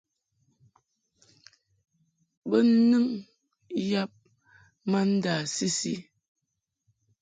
[2.47, 2.57] Bo
[2.89, 3.05] nɨŋ
[3.89, 4.09] yam
[4.89, 5.93] ma ndâ-sisi.